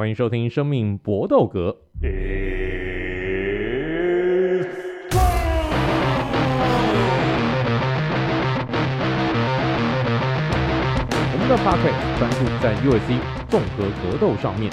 [0.00, 1.76] 欢迎收听《生命搏斗格》。
[11.22, 14.72] 我们的 Podcast 专注在 UFC 综合格斗上面。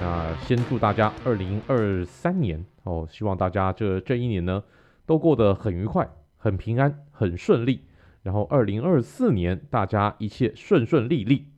[0.00, 4.64] 那先祝大家二零二三年哦，希望大家这这一年呢
[5.06, 7.84] 都过得很愉快、很平安、很顺利。
[8.24, 11.52] 然后二零二四年大家一切顺顺利利。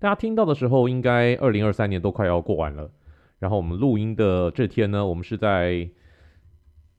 [0.00, 2.88] 大家听到的时候，应该二零二三年都快要过完了。
[3.40, 5.88] 然后我们录音的这天呢，我们是在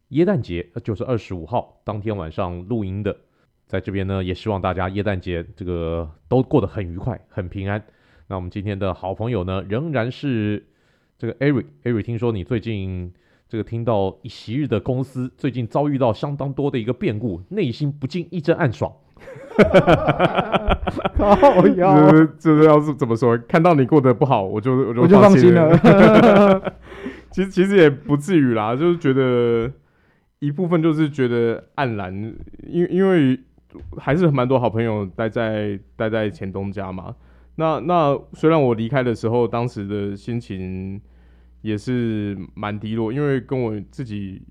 [0.09, 3.15] 耶诞节，就是二十五号当天晚上录音的。
[3.67, 7.81] 在这边呢，也希望大家耶诞节这个都过得很愉快、很平安。
[8.27, 10.67] 那我们今天的好朋友呢，仍然是
[11.17, 11.67] 这个 Eric。
[11.83, 13.13] Eric，听说你最近
[13.47, 18.93] 这个听到一昔日的公司最近遭遇到相当多的一个变故，内心不禁一阵暗爽。
[19.57, 23.37] 哈哈哈好呀，就是要是怎么说？
[23.47, 26.73] 看到你过得不好，我就我就，我就放心了。
[27.31, 29.69] 其实其实也不至于啦，就是觉得
[30.39, 32.13] 一部分就是觉得黯然，
[32.65, 33.39] 因为因为
[33.97, 37.13] 还是蛮多好朋友待在待在前东家嘛。
[37.55, 40.99] 那那虽然我离开的时候，当时的心情
[41.61, 44.41] 也是蛮低落，因为跟我自己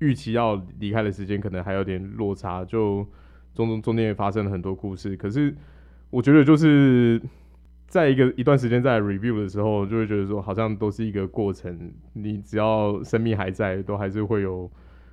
[0.00, 3.06] 预期要离开的时间可能还有点落差，就。
[3.54, 5.54] 中中中间也发生了很多故事，可是
[6.10, 7.20] 我觉得就是
[7.86, 14.68] 在一个一段时间在 review 的时候，就会觉得说好像都是一个过程，你只要生命还在，都还是会有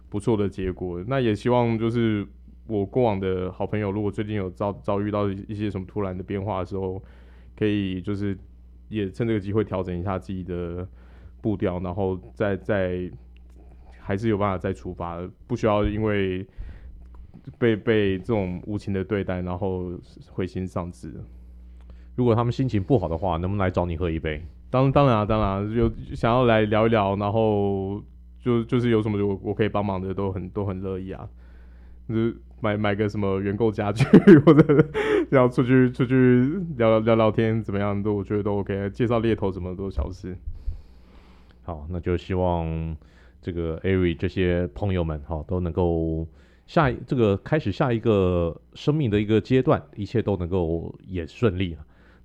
[0.10, 1.04] 不错的结果。
[1.08, 2.28] 那也希望就是
[2.66, 7.02] 我过往的好朋友，如果最近有遭遭遇到一些什么突然的变化的时候，
[7.56, 8.36] 可以就是
[8.90, 10.88] 也趁这个机会调整一下自己的
[11.42, 13.12] 步调，然后再再
[14.00, 16.44] 还是有办法再出发，不需要因为。
[17.58, 19.92] 被被这种无情的对待，然后
[20.30, 21.14] 灰心丧志。
[22.16, 24.46] 如果他们心情不好的话，能不能来找你喝一杯？
[24.70, 28.02] 当当然啊，当然啊，有想要来聊一聊，然后
[28.40, 31.28] 就就是有什么我我可以帮忙的，都很都很乐意啊。
[32.08, 34.06] 就是买买个什么原购家具，
[34.46, 34.86] 或者
[35.32, 36.44] 要出去出去
[36.78, 38.90] 聊聊聊天，怎么样都我觉得都 OK。
[38.92, 40.36] 介绍猎头什么都小事。
[41.64, 42.96] 好，那就希望
[43.42, 46.28] 这个 Ari 这些朋友们哈都能够。
[46.72, 51.76] 下一这个开始下一个生命的一个阶段，一切都能够也顺利。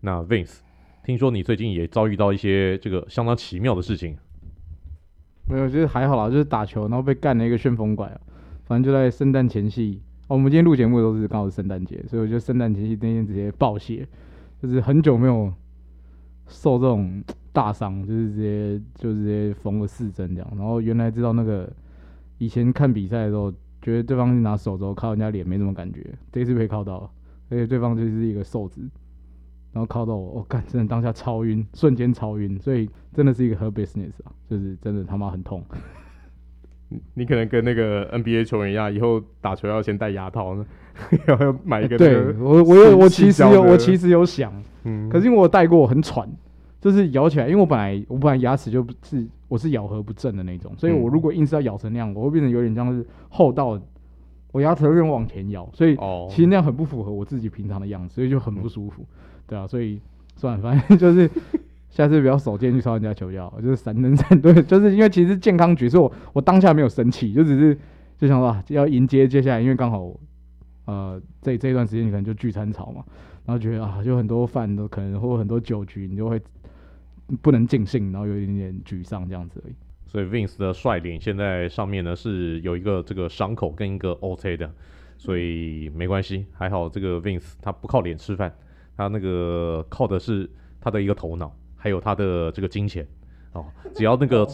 [0.03, 0.59] 那 Vince，
[1.05, 4.17] 听说你最近也遭遇到一些这个相当奇妙的事情。
[5.49, 8.07] 没有，就是还好啦，就是打球然后被干了一个旋风拐。
[8.63, 14.07] 反正就在圣诞前夕，我们今天录节目都是刚好是圣诞节，所以我觉得圣诞前夕那天直接爆血，
[14.63, 15.53] 就是很久没有
[16.47, 17.21] 受这种
[17.53, 20.49] 大伤，就是直接就直接缝了四针这样。
[20.57, 21.69] 然后原来知道那个
[22.39, 23.53] 以前看比赛的时候。
[23.87, 27.11] 觉得对方拿手肘靠人家脸没什么感觉，这一次被靠到了，
[27.51, 28.81] 而且对方就是一个瘦子，
[29.73, 35.63] 然后靠到我，我、哦、干，真的当下超晕，瞬间超晕，所以真的是一个 hurt business 啊，就是真的他妈很痛。
[37.15, 40.67] 你可能跟那个 NBA 球员一样，以后打球要先戴牙套呢，
[41.29, 41.97] 要 要买一个。
[41.97, 44.53] 对我，我有，我其实有，我其实有想，
[44.83, 46.29] 嗯，可是因为我戴过，我很喘。
[46.81, 53.81] 就是咬起来，因为我本来我本来牙齿就不是我是咬合不正的那种，所以我如果硬是要咬成那样，我会变成有点像是厚道，
[54.53, 55.97] 我牙齿有点往前咬，所以
[56.29, 59.05] 其实那样很不符合我自己平常的样子，所以就很不舒服，
[59.47, 60.01] 对啊，所以
[60.37, 61.29] 算了，反正就是
[61.91, 67.77] 下次不要手贱去抄人家球药，就是三能三对，就是因为其实健康局，所以我我当下没有生气，就只是
[68.19, 70.13] 就想说要迎接接下来，因为刚好
[70.85, 73.03] 呃这这一段时间你可能就聚餐潮嘛，
[73.45, 76.41] 然后觉得啊就很多饭都可能或很多酒局，你就会。
[77.43, 79.75] 不能尽兴，然后有一点点沮丧这样子而已。
[80.07, 84.71] 所以 Vince 的帅脸现在上面呢是有一个这个伤口跟一个 OT 的，
[85.19, 88.55] 所以没关系，还好这个 Vince 他不靠脸吃饭，
[88.97, 90.49] 他那个靠的是
[90.81, 93.07] 他的一个头脑，还有他的这个金钱
[93.53, 93.67] 哦。
[93.93, 94.47] 只要那个，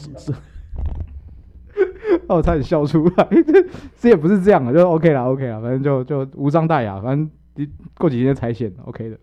[2.29, 3.67] 哦，差点笑出来，这
[3.99, 7.31] 这也不是这样的，就 OK 了，OK 了，反正就就无伤大雅，反正
[7.99, 9.19] 过几天才显 OK 的。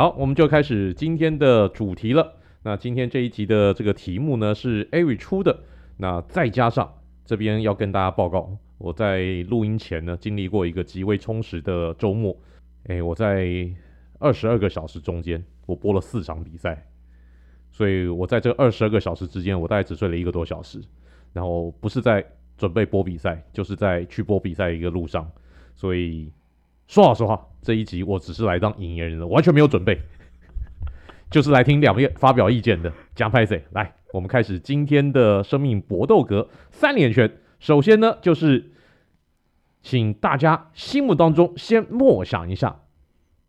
[0.00, 2.32] 好，我们就开始今天的主题了。
[2.62, 5.64] 那今天这一集的这个题目呢是 Ari 出的。
[5.98, 6.90] 那再加上
[7.22, 12.34] 这边要跟大家报告，我在录音前呢经历过一个极为充实的周末。
[12.84, 13.46] 诶，我在
[14.18, 16.82] 二十二个小时中间，我播了四场比赛，
[17.70, 20.80] 所以我在这二十二个小时之间，我大概只睡了一个多小时。
[21.34, 22.24] 然后不是在
[22.56, 25.30] 准备播比赛，就是在去播比赛一个路上，
[25.76, 26.32] 所以。
[26.90, 29.96] 说老实话，这一集我只是来当引言人的，完全没有准备，
[31.30, 32.92] 就是来听两位发表意见的。
[33.14, 37.30] 讲拍谢，来，我们开始今天的生命搏斗格三连拳。
[37.60, 38.72] 首先呢，就是
[39.82, 42.80] 请大家心目当中先默想一下，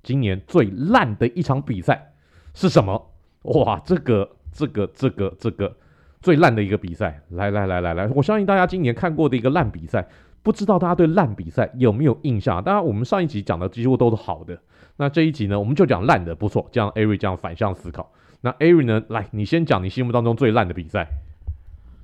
[0.04, 2.14] 今年最烂的一场比赛，
[2.54, 3.12] 是什么？
[3.42, 5.76] 哇，这个这个这个这个
[6.22, 10.08] 最烂的一个比赛，来来来来来，我相信大家今年看过的一个烂比赛，
[10.44, 12.64] 不知道大家对烂比赛有没有印象？
[12.64, 14.60] 当然，我们上一集讲的几乎都是好的，
[14.98, 18.12] 那这一集呢，我们就讲烂的，不错，这样 Ari 这样反向思考。
[18.42, 21.08] 那 Ari 呢，来，你先讲你心目当中最烂的比赛。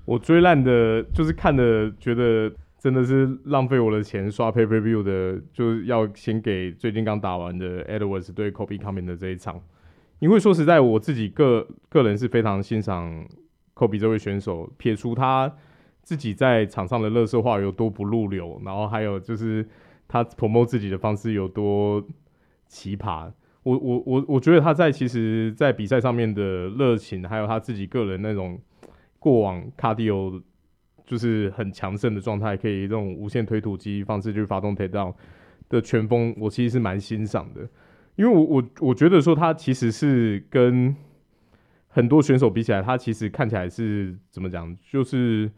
[0.05, 9.59] 我最烂的就是看的觉得真的是浪费我的钱刷 Pay Per View 的，就是要先给最近刚打完的 Edwards 对 Kobe Coming 的这一场，
[10.19, 13.27] 因为说实在，我自己个个人是非常欣赏
[13.75, 15.51] Kobe 这位选手，撇除他
[16.07, 19.67] 自己在场上的乐色话有多不入流，然后还有就是
[20.07, 22.01] 他 promo 自己的方式有多
[22.67, 23.29] 奇葩，
[23.63, 28.57] 我我我我觉得他在其实在比赛上面的热情，还有他自己个人那种。
[29.19, 30.39] 过往卡迪欧
[31.03, 35.13] 就是很强盛的状态，可以这种无限推土机方式去发动 takedown
[35.67, 37.67] 的拳风，我其实是蛮欣赏的。
[38.15, 40.95] 因为我我我觉得说他其实是跟
[41.87, 45.51] 很多选手比起来，他其实看起来是怎么讲，就是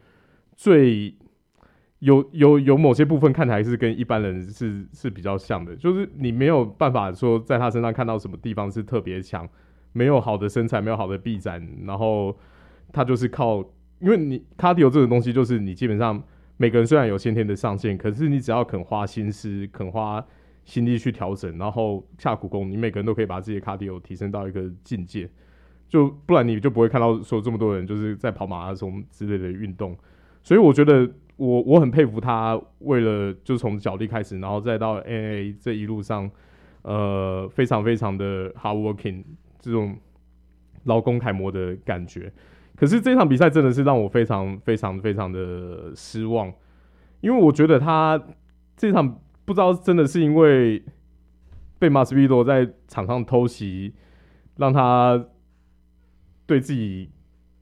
[0.60, 1.16] 最
[2.00, 9.48] 有有有某些部分看起来是跟一般人是是比较像的，就是你没有办法说在他身上看到什么地方是特别强，
[9.94, 12.38] 没有好的身材，没有好的臂展，然后。
[12.92, 13.60] 他就是靠，
[14.00, 16.20] 因为你 cardio 这个东西，就是你基本上
[16.58, 20.26] 每个人虽然有先天的上限，可是你只要肯花心思、肯花
[20.66, 25.30] 心力去调整，然后下苦功，你每个人都可以把自己的 cardio 提升到一个境界。
[25.88, 29.96] 就不然你就不会看到说这么多人就是在跑马拉松之类的运动。
[30.50, 36.28] 所以我觉得我我很佩服他，为了就从脚力开始，然后再到 N A 这一路上，
[36.82, 39.24] 呃，非常非常的 hard working
[39.60, 39.96] 这种
[40.86, 42.34] 劳工楷模的感觉。
[42.76, 46.52] 可是这场比赛真的是让我非常非常非常的失望，
[47.22, 48.20] 因为我觉得他
[48.76, 50.84] 这场不知道真的是因为
[51.78, 53.94] 被马斯比多在场上偷袭，
[54.56, 55.24] 让他
[56.48, 57.12] 对自己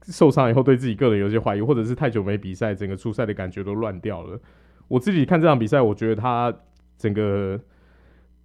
[0.08, 4.40] 受伤以后对自己个人有些怀疑，或者是太久没比赛，整个出赛的感觉都乱掉了。
[4.88, 6.52] 我自己看这场比赛，我觉得他
[6.96, 7.60] 整个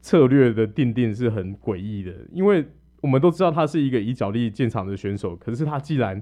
[0.01, 2.65] 策略的定定是很诡异的，因为
[3.01, 6.21] 我们都知道他是一个以脚力见长的选手，可是他既然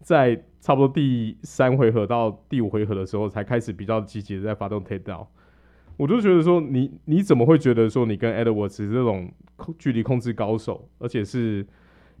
[0.00, 5.26] 在差不多第三回合到第五回合的时候，才开始比较积极的在发动 takedown。
[5.96, 9.30] 我就觉得说你，你怎么会觉得说你跟 Edwards 这种
[9.78, 11.66] 距离控制高手，而且是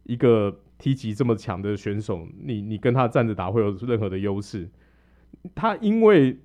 [0.04, 4.70] 一个踢击这么强的选手，你你跟他站着打会有任何的优势？
[5.54, 6.38] 他因为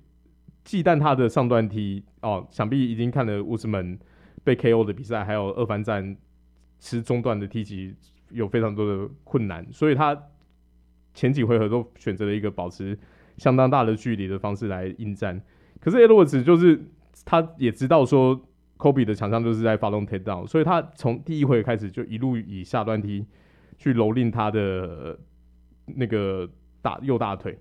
[0.64, 3.98] 忌惮他的上段踢哦，想必已经看了乌斯门
[4.42, 6.16] 被 KO 的比赛，还有二番战
[6.78, 7.94] 吃中段的踢击
[8.30, 10.20] 有非常多的困难，所以他。
[11.16, 12.98] 前几回合都选择了一个保持
[13.36, 15.40] 相当大的距离的方式来应战，
[15.80, 16.86] 可是 Edwards 就是
[17.24, 23.24] 他也知道说 Kobe 的强项就是在发动 takedown，所以他从第一回合开始就一路以下段踢
[23.76, 25.18] 去蹂躏他的
[25.86, 26.48] 那个
[26.82, 27.58] 大右大腿，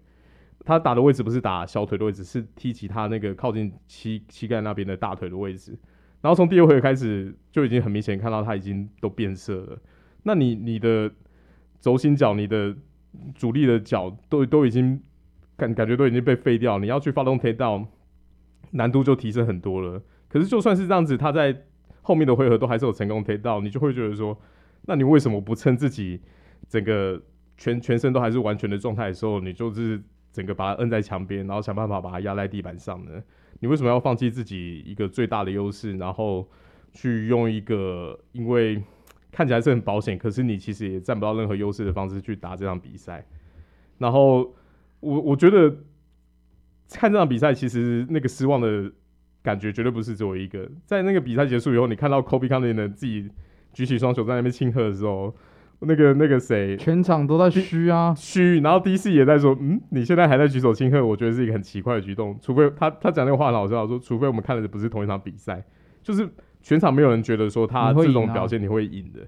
[0.65, 5.77] 他打的位置不是打小腿的位置，是踢起他那个靠近膝膝盖那边的大腿的位置，
[6.21, 9.79] 然后从第二回合开始就已经很明显看到他已经都变色了，
[10.23, 11.11] 那你你的
[11.79, 12.75] 轴心脚你的。
[13.35, 14.99] 主力的脚都都已经
[15.55, 17.85] 感感觉都已经被废掉，你要去发动 takedown，
[18.71, 20.01] 难度就提升很多了。
[20.27, 21.55] 可是就算是这样子，他在
[22.01, 24.35] 后面的回合都还是有成功 takedown，你就会觉得说，
[24.83, 26.21] 那你为什么不趁自己
[26.67, 27.21] 整个
[27.57, 33.23] 全全身都还是完全的状态的时候，你就是整个把它摁在墙边，然后想办法把它压在地板上呢？
[33.59, 36.49] 你为什么要放弃自己一个最大的优势，然后
[36.91, 38.81] 去用一个因为？
[39.35, 43.25] 看起来是很保险，可是你其实也占不到任何优势的方式去打这场比赛。
[43.97, 44.53] 然后
[44.99, 45.75] 我我觉得
[46.91, 48.91] 看这场比赛，其实那个失望的
[49.41, 50.69] 感觉绝对不是只有一个。
[50.85, 53.27] 在那个比赛结束以后，你看到 Kobe Covington 自己
[53.73, 55.35] 举起双手在那边庆贺的时候，
[55.79, 58.61] 那个那个谁，全场都在嘘啊嘘。
[58.61, 62.39] 然后 DC 也在说：“嗯，你现在还在举手庆贺，我觉得是一个很奇怪的举动。
[62.41, 65.65] 除非他他讲那个话很好笑，说除非我们看的不是同一场比赛，
[66.01, 66.29] 就是。”
[66.63, 69.27] 全场没有人觉得说他这种表现你会赢的，你啊、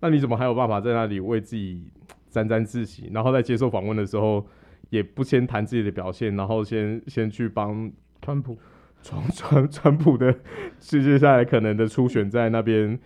[0.00, 1.84] 那你怎么还有办法在那里为自己
[2.30, 3.10] 沾沾自喜？
[3.12, 4.46] 然后在接受访问的时候，
[4.88, 7.92] 也不先谈自己的表现，然后先先去帮
[8.22, 8.58] 川普、
[9.02, 10.34] 川川川普的
[10.78, 12.98] 接下来可能的初选在那边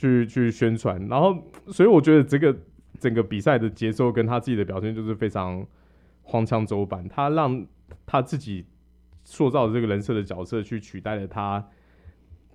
[0.00, 0.98] 去去宣传。
[1.08, 2.56] 然后，所以我觉得这个
[2.98, 5.66] 整个比赛的节奏跟他自己的表现就是非常
[6.22, 7.06] 荒腔走板。
[7.08, 7.66] 他让
[8.06, 8.64] 他自己
[9.24, 11.66] 塑造的这个人设的角色去取代了他。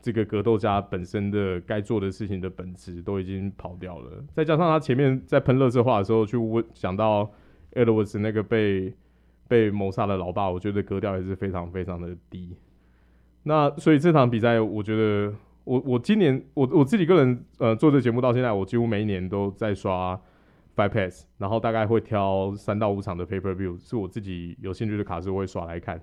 [0.01, 7.31] 这个格斗家本身的该做的事情的本质都已经跑掉了，再加上他前面在喷乐色话的时候去问讲到
[7.73, 8.93] Edwards 那个被
[9.47, 12.55] 被谋杀的老爸，我觉得格调也是非常非常的低。
[13.41, 15.33] 那所以这场比赛，我觉得
[15.65, 20.15] 我我今年我我自己个人呃做这节目到现在，我几乎每一年都在刷
[20.75, 25.99] Fight Pass，然后大概会挑三到五场的 paper View，是我自己有兴趣的卡是我会刷来看。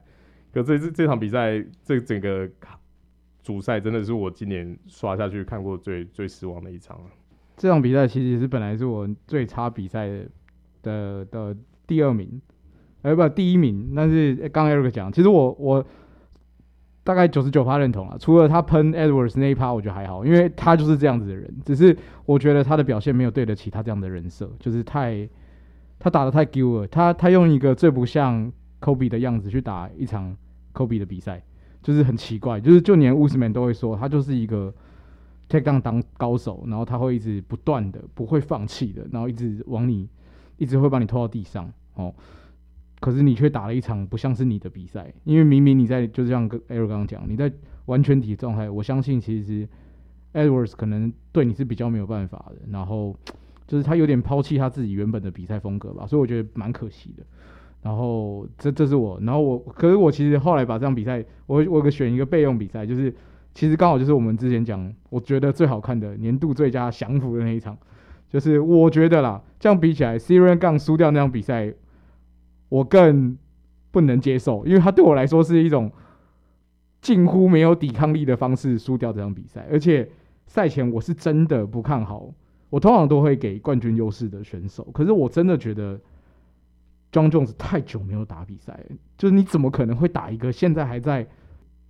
[0.52, 2.78] 可这这这场比赛，这整个卡
[3.42, 7.04] 主赛真的是我今年刷下去看过最最失望的一场了。
[7.56, 10.24] 这场比赛其实是本来是我最差比赛的
[10.82, 12.42] 的，的第二名，
[13.02, 15.86] 呃不第一名，但是刚 Eric 讲，其实我我。
[17.04, 21.52] 大概九十九趴认同了，除了他喷 Edwards 那一趴，我觉得还好，因为他就是这样子的人。
[21.64, 25.28] 只是我觉得他的表现没有对得起他这样的人设，就是太
[25.98, 26.86] 他打的太丢了。
[26.86, 30.36] 他他用一个最不像 Kobe 的样子去打一场
[30.72, 31.42] Kobe 的比赛，
[31.82, 32.60] 就是很奇怪。
[32.60, 34.72] 就是就连 Usman 都会说，他就是一个
[35.48, 40.08] takedown 当高手，然后他会一直不断的不会放弃的，然后一直往你
[40.56, 42.14] 一直会把你拖到地上哦。
[43.02, 47.52] 可是你却打了一场不像是你的比赛，因为明明你在就像跟 ERO 刚刚讲，你在
[47.86, 49.68] 完全体状态，我相信其实
[50.32, 52.58] Edwards 可能对你是比较没有办法的。
[52.70, 53.16] 然后
[53.66, 57.24] 就是他有点抛弃他自己原本的比赛风格吧，所以我觉得蛮可惜的。
[57.82, 63.12] 然后这这是我，然后我可是我其实后来把这场比赛，我我有个选一个备用比赛，就是
[63.52, 67.76] 其实刚好就是我们之前讲，我觉得最好看的年度最佳降服的那一场，
[68.30, 71.74] 就是我觉得啦，这样比起来，Ciryl Gane 输掉那场比赛。
[72.72, 73.36] 我更
[73.90, 75.92] 不能接受，因为他对我来说是一种
[77.02, 80.08] 近乎没有抵抗力的方式输掉这场比赛，而且
[80.46, 82.32] 赛前我是真的不看好。
[82.70, 86.00] 我通常都会给冠军优势的选手，可是我真的觉得
[87.12, 88.82] Jon Jones 太久没有打比赛，
[89.18, 91.26] 就是你怎么可能会打一个现在还在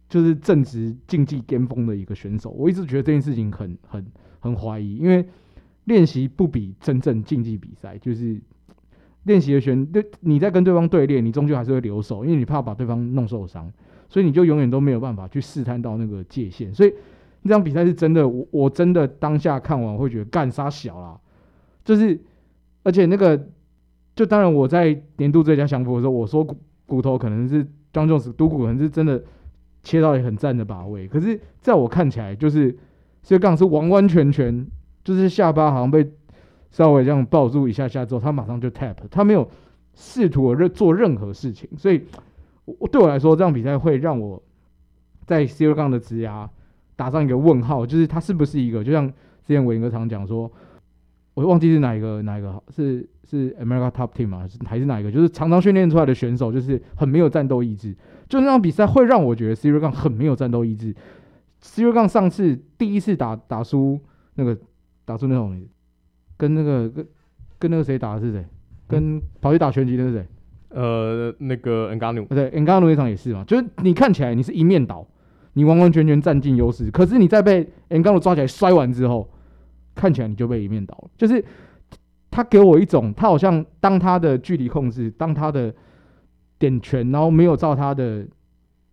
[0.08, 2.50] 就是正值竞技巅峰的一个选手？
[2.50, 4.04] 我一直觉得这件事情很很
[4.40, 5.24] 很怀疑，因为
[5.84, 8.42] 练习不比真正竞技比赛就是。
[9.24, 13.72] 练习的选对，你在跟对方对练，你终究还是会留手，因为你怕把对方弄受伤，
[14.08, 16.74] 所以你就永远都没有办法去试探到那个界限。
[16.74, 16.92] 所以
[17.42, 21.16] 那场比赛是真的，我我真的当下看完会觉得干杀小啦，
[21.84, 22.20] 就是
[22.82, 23.48] 而且那个
[24.16, 29.22] 就当然我在年度最佳降服的时候，我说骨骨头可能是 Jon Jones 独骨可能是真的
[29.84, 32.76] 切到也很赞的把位，可是在我看起来就是
[33.22, 34.66] 这个杠是完完全全
[35.04, 36.10] 就是下巴好像被。
[36.72, 39.46] 稍微这样抱住一下下之后，他马上就 tap，他没有
[39.94, 42.02] 试图任做任何事情，所以，
[42.64, 44.42] 我对我来说，这场比赛会让我
[45.26, 46.48] 在 C 瑞杠的职涯
[46.96, 50.50] 打上一个问号，就是他是不是一个，就像之前伟哥常讲说，
[51.34, 54.48] 我忘记是哪一个哪一个，是是 America Top Team 吗？
[54.64, 55.12] 还是哪一个？
[55.12, 57.94] 就是常常训练出来的选手，就是很没有战斗意志。
[58.30, 60.96] 就那场比赛会让我觉得 C 瑞杠很没有战斗意志。
[61.62, 64.00] Ciryl Gane 上次第一次打打输
[64.36, 64.58] 那个
[65.04, 65.62] 打出那种。
[66.42, 67.06] 跟那个跟
[67.60, 68.44] 跟那个谁打的是谁？
[68.88, 70.26] 跟跑去打拳击的是谁？
[70.70, 73.44] 呃，那个 Ngannou 对，Ngannou 那场也是嘛。
[73.44, 75.06] 就是你看起来你是一面倒，
[75.52, 79.30] 你完完全全占尽优势，可是你在被 Ngannou 抓起来摔完之后，
[79.94, 81.10] 看起来你就被一面倒了。
[81.16, 81.44] 就是
[82.28, 85.72] 他给我一种，他好像当他的距离控制，当他的
[86.58, 88.26] 点拳，然后没有照他的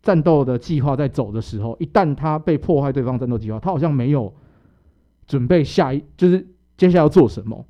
[0.04, 4.32] 战斗的计划在走的时候，一旦他被破坏对方战斗计划，他好像没有
[5.26, 6.46] 准备下一就是。
[6.80, 7.66] 接下来要做什么？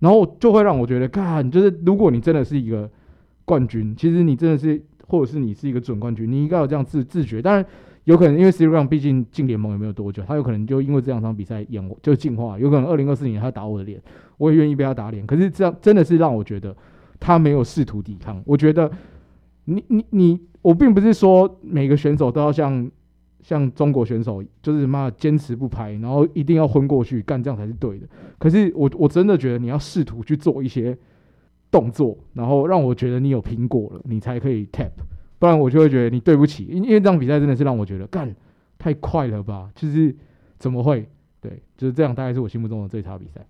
[0.00, 2.90] 然后就会让我觉得，看，就是如果你真的是一个
[3.46, 7.40] 冠军，其实你真的是，或者是你是一个准冠军，你应该有这样自自觉。
[7.40, 7.64] 当然，
[8.04, 13.98] 有可能因为 C 罗毕竟进联盟也没有多久，他有可能就因为这两场比赛演就进化，有可能二零二四年他打我的脸，
[14.36, 15.26] 我也愿意被他打脸。
[15.26, 16.76] 可是这样真的是让我觉得
[17.18, 18.42] 他没有试图抵抗。
[18.44, 18.90] 我觉得
[19.64, 22.90] 你你你，我并不是说每个选手都要像。
[23.42, 28.06] 像中国选手就是妈坚持不拍，然后一定要昏过去干，这样才是对的。
[28.38, 30.96] 可是我我真的觉得你要试图去做一些
[31.70, 34.90] 动作，然后让我觉得你有拼过了，你才可以 tap，
[35.38, 36.66] 不然我就会觉得你对不起。
[36.66, 38.34] 因为这场比赛真的是让我觉得干
[38.78, 40.14] 太快了吧，就是
[40.58, 41.08] 怎么会？
[41.40, 43.40] 对，就是这样，大概是我心目中的最差比赛。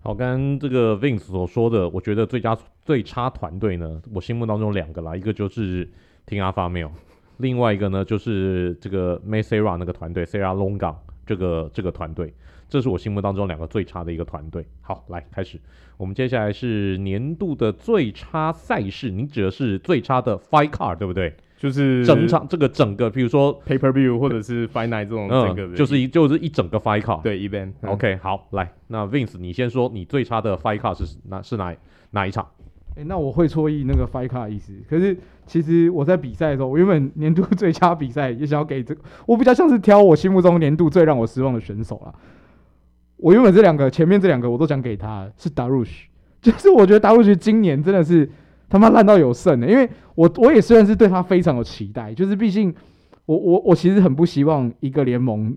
[0.00, 5.90] 好，跟这个 Vince 所说的，我觉得最佳最差团队呢，我心目当中两个啦，一个就是
[6.24, 6.90] 听阿发没有。
[7.38, 12.32] 另外一个呢，就是这个 Matt Serra 那个团队，Serra Longa 这个这个团队，
[12.68, 14.66] 这是我心目当中两个最差的一个团队。
[14.80, 15.58] 好，来开始，
[15.96, 21.34] 我们接下来是年度的最差赛事，你指的是最差的 Fight Card 对不对？
[21.58, 27.72] 就是整场这个整个，比如说 Pay Per View 或者是 Fight Night 这种整个、嗯，就是一就是一整个 Fight Card 对 Event。
[27.80, 31.74] OK，好，来，那 Vince 你先说，你最差的 Fight Card 是哪是哪
[32.10, 32.46] 哪一场？
[32.90, 34.74] 哎、欸，那我会错意那个 Fight Card 的意思。
[34.86, 35.16] 可是
[35.46, 42.12] 其实我在比赛的时候，我原本年度最佳比赛也想要给这个，我比较像是挑我心目中年度最让我失望的选手啦。
[43.16, 46.06] 我原本这两个前面这两个我都想给他，是 Darush，
[46.42, 48.28] 就是我觉得 Darush 今年真的是
[48.68, 52.74] 他妈烂到有剩的，因为我我也虽然是对他非常有期待，就是毕竟
[53.24, 55.56] 我我我其实很不希望一个联盟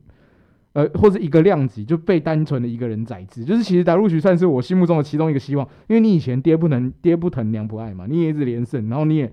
[0.73, 9.31] 呃，或者一个量级就被单纯的一个人宰制，就是其实达鲁许算是我心目中的其中一个希望，因为你以前爹不能爹不疼娘不爱嘛，你也一直连胜，然后你也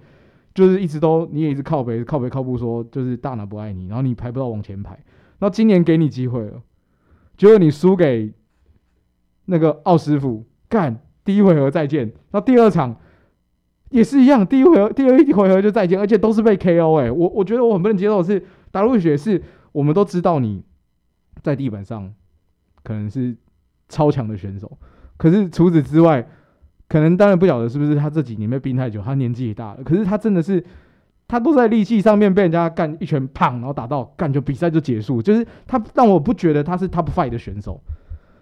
[0.56, 4.92] 就是一直都你也一直靠北靠北靠不说，就是大拿不爱你，然后你排不到往前排，
[5.38, 6.62] 然后今年给你机会了，
[7.36, 8.32] 结果你输给
[9.44, 12.96] 那个奥师傅，干第一回合再见，那第二场
[13.90, 20.64] 也是一样，第一回合第二一回合就再见，而且都是被 KO 哎、我我觉得我很不能接受是达鲁许是我们都知道你。
[21.42, 22.12] 在地板上
[22.82, 23.36] 可能是
[23.88, 24.78] 超强的选手，
[25.16, 26.26] 可是除此之外，
[26.88, 29.82] 可能当然不晓得是不是他这几年被冰太久，他年纪也大了。
[29.84, 30.64] 可是他真的是，
[31.26, 35.20] 他都在力气上面被人家干一拳，胖，然后打到干就比赛就结束。
[35.20, 37.80] 就是他让我不觉得他是 top five 的选手，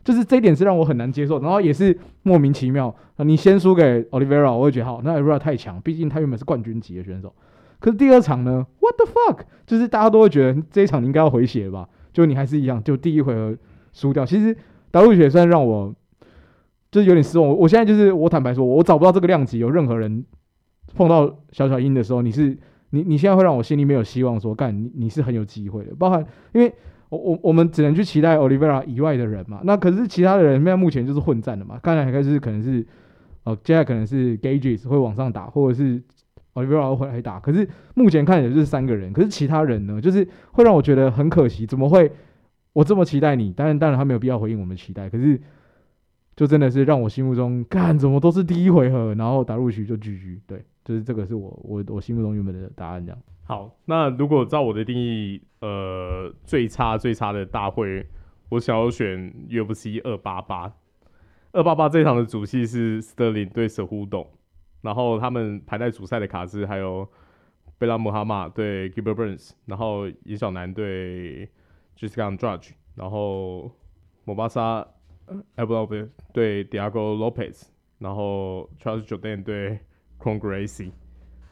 [0.04, 1.40] 就是这一点是让我很难接受。
[1.40, 7.32] 然后也是莫名其妙，你先输给 Olivera，我会觉得好，那 Olivera 太强，毕竟他原本是冠军级的选手。
[7.80, 9.44] 可是第二场呢？What the fuck？
[9.66, 11.88] 就是大家都会觉得这一场你应该要回血吧。
[12.12, 13.56] 就你还是一样，就第一回合
[13.92, 14.24] 输掉。
[14.24, 14.56] 其实
[14.90, 15.94] 打入血算让我
[16.94, 17.48] 就是有点失望。
[17.48, 20.24] 我现在就是我坦白说，我找不到这个量级有任何人
[20.94, 22.56] 碰到小小鹰的时候，你是
[22.90, 25.92] 你你现在会让我心里没有希望说干你你是很有机会的。
[25.98, 26.72] 包含因为
[27.08, 29.60] 我我我们只能去期待 Olivera 以外的人嘛。
[29.64, 31.80] 那可是其他的人现在目前就是混战的嘛。
[31.82, 32.86] 刚才还是可能是
[33.42, 36.00] 哦，接下来可能是 Gages 会往上打，或者是。
[36.54, 41.66] Oliveira 会来打，可是目前看起来就是三个人，可是其他人呢，就是会让我觉得很可惜。
[41.66, 42.08] 怎么会
[42.72, 43.52] 我这么期待你？
[43.52, 45.40] 当然，当然他没有必要回应我们期待，可是
[46.36, 50.40] 就真的是让我心目中干怎么都是第一回合，然后打入局就 GG。
[50.46, 53.18] 对，就是这个是我我我心目中原本的答案这样。
[53.44, 58.06] 好，那如果照我的定义，呃，最差最差的大会，
[58.48, 60.72] 我想要选 UFC 二八八。
[61.52, 64.26] 二八八这场的主戏是 Sterling 对 Cejudo。
[64.82, 67.08] 然后他们排在主赛的卡司还有
[67.78, 71.48] 贝拉穆哈马对 Gilbert Burns，然后尹小南对
[71.98, 73.70] Jessica Andrade，然后
[74.24, 74.46] 莫巴
[75.26, 77.62] 萨 Evloev 对 Diego Lopez，
[77.98, 79.78] 然后 Charles Jordan 对
[80.18, 80.92] CONGRACIE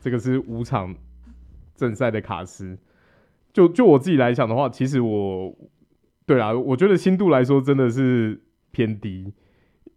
[0.00, 0.94] 这个是五场
[1.74, 2.78] 正赛的卡斯。
[3.52, 5.54] 就就我自己来讲的话，其实我
[6.26, 9.32] 对啊，我觉得新度来说真的是偏低。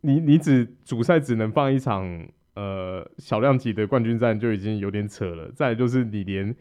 [0.02, 2.28] 你你只主赛只能放一场。
[2.56, 5.52] 呃，小量级的冠军战就已经有点扯了。
[5.52, 6.56] 再就是你连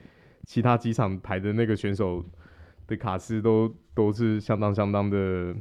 [0.45, 2.25] 其他几场排的那个选手
[2.88, 5.55] 的卡斯都都是相当相当的，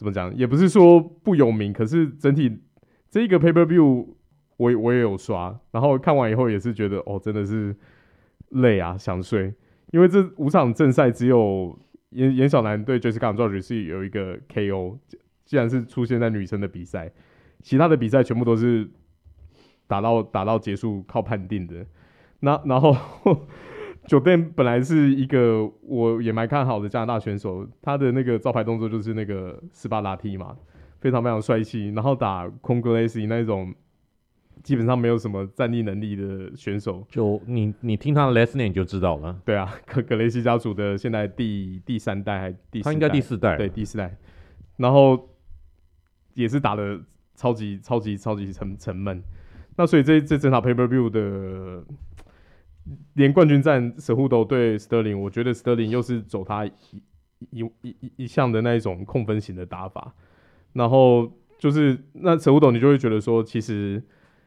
[0.00, 0.34] 怎么讲？
[0.34, 2.58] 也不是说不有名，可是整体
[3.10, 4.06] 这个 paper view
[4.56, 7.76] 我我也有刷，然后看完以后也是觉得哦，真的是
[8.48, 9.54] 累啊，想睡。
[9.92, 14.96] 因为这五场正赛只有严严小南对 Jessica a n d r 是有一个 KO，
[15.44, 17.12] 既然是出现在女生的比赛，
[17.60, 18.88] 其他的比赛全部都是。
[19.90, 21.84] 打到打到结束靠判定的，
[22.38, 22.96] 那然后
[24.06, 30.56] 酒店本来是一个我也蛮看好的加拿大选手，他的那个招牌动作就是那个斯巴达踢嘛，
[31.00, 31.90] 非常非常帅气。
[31.90, 33.72] 然后打空格雷西那种
[34.62, 39.40] 基本上没有什么战力能力的选手，就你你听他的 last name 就知道了。
[39.44, 44.16] 对啊，格格雷西家族的现在第第三代还第四代，他应该第四代，对第四代。
[44.76, 45.28] 然后
[46.34, 46.98] 也是打的
[47.34, 49.22] 超级超级超级沉沉闷。
[49.76, 51.82] 那所以这这整场 Pay Per View 的
[53.14, 56.72] 连冠军战，Cejudo 对 Sterling，我觉得 Sterling 又是走他一
[57.50, 60.14] 一一一一向的那一种控分型的打法，
[60.72, 64.02] 然后就是那 Cejudo 你就会觉得说，其实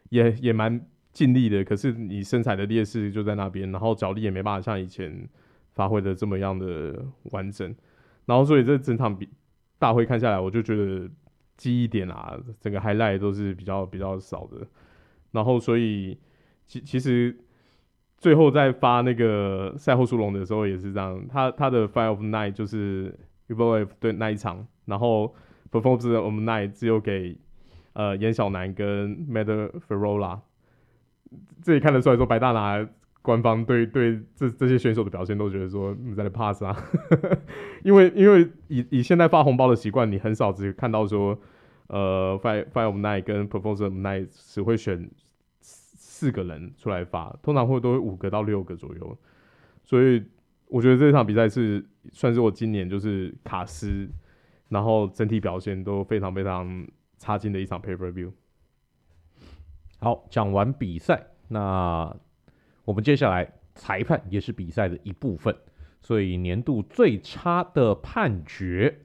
[0.09, 5.29] 也也蛮尽力的，可是你身材的劣势就在那边，然后脚力也没办法像以前
[5.73, 7.73] 发挥的这么样的完整，
[8.25, 9.29] 然后所以这整场比
[9.79, 11.09] 大会看下来，我就觉得
[11.55, 14.67] 记忆点啊，整个 highlight 都是比较比较少的。
[15.31, 16.17] 然后，所以
[16.67, 17.35] 其其实
[18.23, 23.13] 最后在发那个赛后殊荣的时候也是这样，他他的 five of nine 就是
[23.49, 25.35] evolve 对那一场，然后
[25.69, 27.35] Performance of nine 只有给
[27.91, 30.39] 呃严小南跟 Matt Frevola，
[31.61, 32.87] 这也看得出来说白大拿
[33.21, 36.73] 官方对对这这些选手的表现都觉得说你在那 pass 啊，
[37.83, 41.37] 因为因为以以现在发红包的习惯，你很少只看到说
[41.87, 45.09] 呃 five Five of nine 跟 Performance of nine 只会选。
[46.23, 49.17] 四个人出来发，通常会都会五个到六个左右，
[49.83, 50.23] 所以
[50.67, 54.09] 我觉得这场比赛是算是我今年就是卡司，
[54.69, 58.31] 然后整体表现都非常非常差劲的一场 pay per view。
[59.99, 62.15] 好，讲完比赛，那
[62.85, 65.53] 我们接下来裁判也是比赛的一部分，
[65.99, 69.01] 所以年度最差的判决。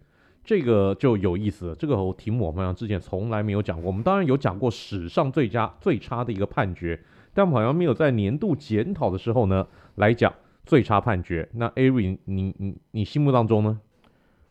[0.49, 3.87] 这个就有意思了，这个题目我们好像之前从来没有讲过。
[3.89, 6.99] 我们当然有讲过史上最佳最差的一个判决，
[7.35, 10.33] 但我们好像没有在年度检讨的时候呢来讲
[10.65, 11.47] 最差判决。
[11.53, 13.79] 那 Ari，你你你心目当中呢？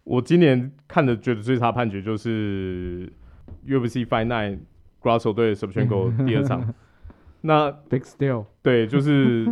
[0.03, 3.11] 我今年看的觉得最差判决就是
[3.65, 4.59] UFC Fight Night
[5.01, 6.75] Grasso 对 s u b c h e n k o 第二场。
[7.41, 9.51] 那 Big Still 对，就是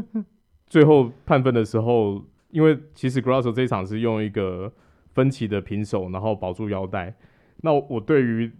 [0.67, 4.71] 最后判分的时候，因为其实 Grasso 这一场是用一个
[5.15, 7.15] 分歧的平手，然后保住腰带。
[7.61, 8.51] 那我对于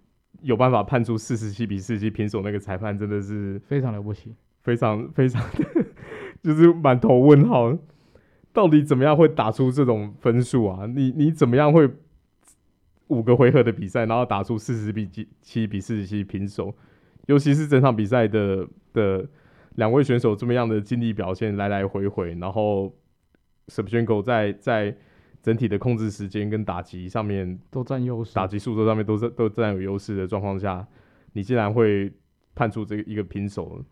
[0.41, 5.85] 有办法判出四十七比四十七平手那个裁判，真的是非常了不起，非常非常的
[6.41, 7.77] 就是满头问号。
[8.51, 10.85] 到底怎么样会打出这种分数啊？
[10.87, 11.89] 你你怎么样会
[13.07, 15.09] 五个回合的比赛，然后打出四十比
[15.41, 16.73] 七比四十七平手？
[17.27, 19.27] 尤其是整场比赛的的
[19.75, 22.95] 两位选手这么样的尽力表现，来来回回，然后
[23.67, 24.95] Shevchenko 在在
[25.45, 30.87] 整体的控制时间跟打击上面都占优势，打击速度上面都是都占有优势的状况下，
[31.33, 32.11] 你竟然会
[32.55, 33.83] 判出这个一个平手？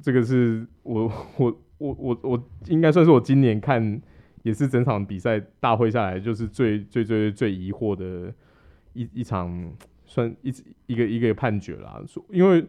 [0.00, 1.60] 这个是我 我。
[1.82, 4.00] 我我我应该算是我今年看
[4.44, 8.32] 也是整场比赛大会下来就是最最最最疑惑的
[8.92, 10.54] 一一场算一
[10.86, 12.00] 一个一个判决啦。
[12.28, 12.64] 因为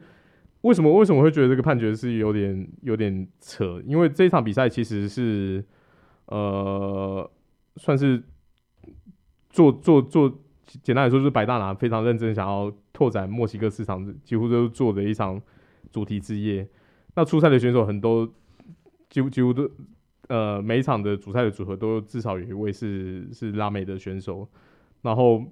[0.62, 3.80] 为什么为什么会觉得这个判决是有点有点扯？
[3.86, 5.64] 因为这场比赛其实是
[6.26, 7.30] 呃
[7.78, 8.24] 算是
[9.50, 10.30] 做做做
[10.66, 15.42] 简单来说就是白大拿非常认真想要拓展墨西哥市场，几乎都做的一场
[15.92, 16.68] 主题之夜。
[17.16, 18.34] 那初赛的选手很多。
[19.10, 19.70] 几乎几乎都，
[20.28, 24.50] 呃，每一场的主赛的组合都至少有一位是是拉美的选手，
[25.04, 25.46] 然后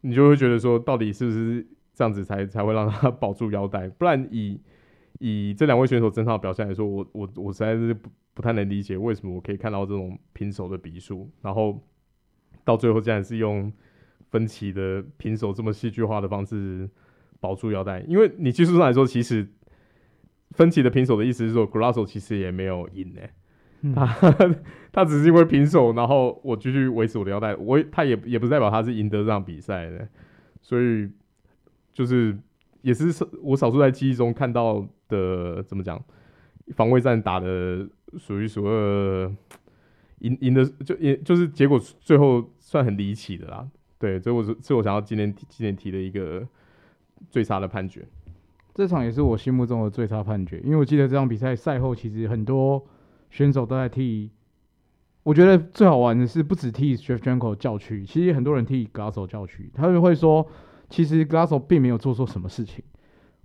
[0.00, 3.90] 你就会觉得说，到底是不是这样子才才会让他 保住腰带？
[3.90, 4.58] 不然以
[5.18, 11.82] 以这两位选手整场表现来说，我我我实在是不不太能理解为什么我可以看到这种平手的比数，然后
[12.64, 13.72] 到最后竟然是用
[14.30, 16.88] 分歧的平手这么戏剧化的方式
[17.40, 19.48] 保住腰带，因为你技术上来说，其实。
[20.50, 23.30] 分歧的平手的意思是说，Grasso 其实也没有赢呢、欸
[23.80, 24.06] 嗯，他
[24.92, 30.06] 他只是因为平手，然后我继续维持我的腰带，我他也也不是代表他是赢得这场比赛的，
[30.62, 31.10] 所以
[31.92, 32.38] 就是
[32.84, 35.98] 也是我少数在记忆中看到的，怎么讲，
[36.76, 39.34] 防卫战打的数一数二，
[40.18, 43.66] 赢赢的就也就是结果最后算很离奇的啦，
[43.98, 46.46] 对，所以我是是我想要今天今天提的一个
[47.30, 48.06] 最差的判决。
[48.74, 52.84] 这场也是我心目中的最差判决，因为我记得这场比赛赛后其实很多
[53.30, 54.30] 选手都在替，
[55.22, 60.46] 我觉得最好玩的是不止替 Shevchenko 叫屈，其实很多人替 Grasso 叫屈，他们会说
[60.94, 62.84] 其实 Grasso 并没有做错什么事情，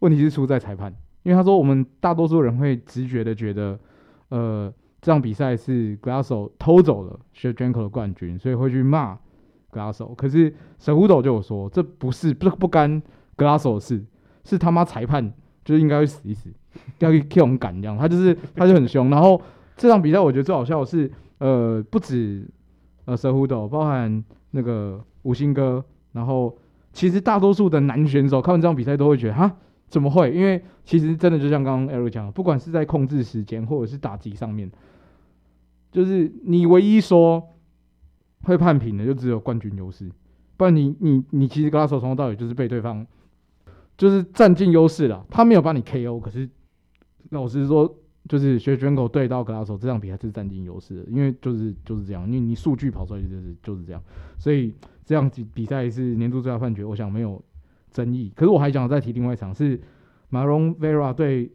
[0.01, 3.79] 问题是出在裁判，因为他说我们大多数人会直觉的觉得，
[4.27, 9.17] 呃，这场比赛是 Grasso 偷走了 s h e r e n k o 的冠军，所以会去骂
[9.71, 13.01] Grasso，可是 Cejudo 就有说这不是不不干
[13.35, 14.05] Grasso 的事。
[14.45, 15.33] 是他妈裁判，
[15.65, 16.51] 就应该会死一死，
[16.99, 17.97] 要去 K 我们赶这样。
[17.97, 19.09] 他就是他就很凶。
[19.09, 19.41] 然后
[19.75, 22.47] 这场比赛我觉得最好笑的是，呃，不止
[23.05, 25.83] 呃 Cejudo，包含那个吴兴哥。
[26.11, 26.55] 然后
[26.99, 29.55] 其实大多数的男选手看完这场比赛都会觉得，哈，
[29.87, 30.33] 怎么会？
[30.33, 34.69] 因为其实真的就像刚刚 Eri 讲的，不管是在控制时间或者是打击上面，
[35.93, 37.41] 就是你唯一说
[38.41, 40.11] 会判平的，就只有冠军优势。
[40.57, 43.07] 不然你你你其实跟他说从头到尾就是被对方。
[43.97, 46.49] 就是占尽优势了，他没有帮你 KO，可是
[47.31, 54.01] 老实说，就是 Shevchenko 对到 Glasso 这场比赛是占尽优势的，因为就是就是这样，因为你数据跑出来就是就是这样，
[54.37, 54.73] 所以
[55.05, 57.41] 这样比赛是年度最佳判决，我想没有
[57.91, 58.31] 争议。
[58.35, 59.79] 可是我还想再提另外一场是
[60.31, 61.51] Maron Vera 对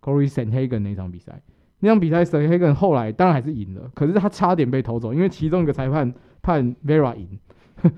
[0.00, 1.42] Corey Sanhagen 那场比赛，
[1.80, 7.38] 那场比赛 Sanhagen 后来当然还是赢了，可是他差点被偷走，因为其中一个裁判判 Vera 赢。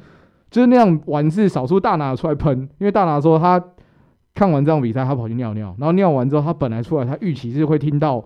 [0.51, 3.59] 就是那样玩是少数大拿出来喷，因为大拿说他
[4.35, 8.25] 看完这场比赛，他跑去尿尿，然后尿完之后，他本来出来，他预期是会听到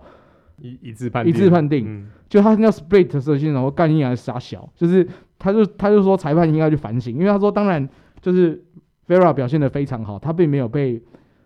[0.57, 7.87] 一一致判定，一致判定，嗯、就他那 split 的时候，然后干你还傻小，就是他就他就说裁判应该去反省，因为他说当然
[8.21, 8.63] 就是
[9.07, 11.01] Vera 表现的非常好，他并没有被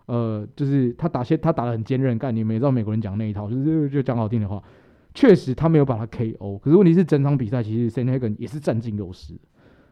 [0.06, 4.62] 呃就是他打些他打的很坚韧，干你们也知道美国人讲那一套，就是就讲好听的话，
[5.13, 9.34] 确实他没有把他 KO，可是问题是整场比赛其实 Sandhagen 也是占尽优势。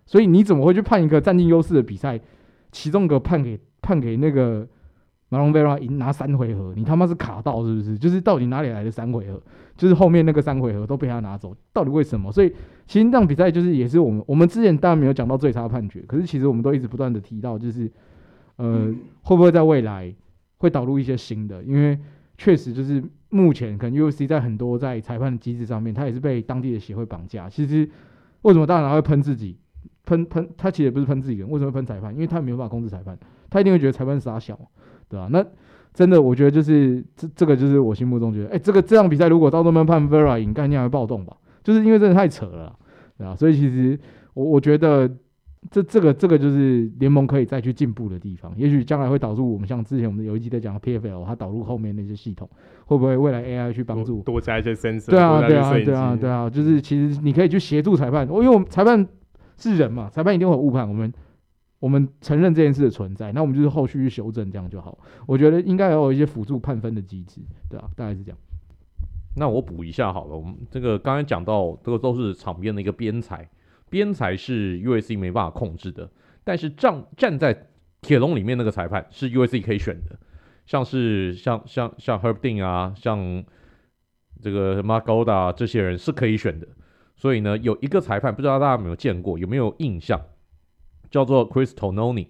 [0.05, 2.19] 所以你怎么会去判一个占尽优势的比赛，
[2.71, 4.67] 其中一个判给判给那个
[5.29, 6.73] 马龙贝拉赢拿三回合？
[6.75, 7.97] 你他妈是卡到是不是？
[7.97, 9.41] 就是到底哪里来的三回合？
[9.77, 12.31] 就是后面那个三回合都被他拿走，到底为什么？
[12.31, 12.53] 所以
[12.85, 17.89] 其实这场比赛就是也是我们我们之前当然没有讲到最差判决，可是其实我们都一直不断的提到，就是
[18.57, 20.13] 呃会不会在未来
[20.57, 21.63] 会导入一些新的？
[21.63, 21.97] 因为
[22.37, 27.47] 确实就是目前可能 UFC 在很多在裁判的机制上面，他也是被当地的协会绑架。
[27.49, 27.89] 其实
[28.41, 29.57] 为什么大拿会喷自己？
[30.05, 32.13] 喷喷，他其实也不是喷自己人，为什么会喷裁判？
[32.13, 33.15] 因为他没有办法控制裁判，
[33.49, 34.57] 他一定会觉得裁判傻小，
[35.07, 35.29] 对吧、啊？
[35.31, 35.45] 那
[35.93, 41.35] 真的，我觉得就是这这个就是我心目中觉得，哎、欸，这个这场比赛如果到时候判 Vera 赢，概念会暴动吧？
[41.63, 42.73] 就是因为真的太扯了，
[43.17, 43.35] 对吧、啊？
[43.35, 43.99] 所以其实
[44.33, 45.09] 我我觉得
[45.71, 52.49] 这这个这个就是联盟可以再去进步的地方，也许将来会导入我们像之前我们有一集在讲的 PFL，它导入后面那些系统，
[52.85, 55.09] 会不会未来 AI 去帮助多，多加一些 sensor？
[55.09, 59.05] 对啊，对啊，对啊，对啊，就是其实你可以去协助裁判，因为我们裁判
[59.57, 61.11] 是人嘛，裁判一定会有误判，我们
[61.79, 64.97] 我们承认这件事的存在，那我们就是后续去修正，这样就好。
[65.25, 68.37] 我觉得应该要有一些辅助判分的机制，对啊，大概是这样。
[69.35, 73.49] 那我补一下好了，我们这个刚才讲到，这个都是场边的一个边裁。
[73.89, 76.07] 边裁是 USC 没办法控制的，
[76.43, 77.69] 但是站站在
[78.01, 80.19] 铁笼里面那个裁判是 USC 可以选的，
[80.65, 83.43] 像是像像像 Herb Dean 啊，像
[84.41, 86.67] 这个 Margoda 这些人是可以选的。
[87.15, 90.21] 所以呢，有一个裁判不知道大家有没有见过，有没有印象，
[91.09, 92.27] 叫做 Cristononi，